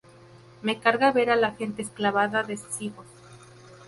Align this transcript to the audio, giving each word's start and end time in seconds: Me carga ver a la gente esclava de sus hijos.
Me 0.63 0.79
carga 0.79 1.11
ver 1.11 1.29
a 1.29 1.35
la 1.35 1.51
gente 1.51 1.83
esclava 1.83 2.27
de 2.27 2.57
sus 2.57 2.81
hijos. 2.81 3.05